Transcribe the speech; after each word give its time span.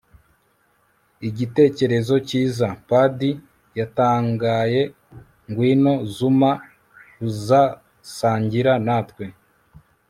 igitekerezo 1.29 2.15
cyiza! 2.27 2.67
padi 2.87 3.31
yatangaye. 3.79 4.81
ngwino, 5.49 5.93
zuma, 6.15 6.51
uzasangira 7.27 8.73
natwe 8.85 9.25